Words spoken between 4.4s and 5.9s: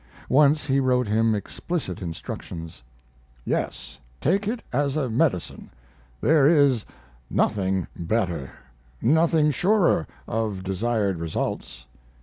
it as a medicine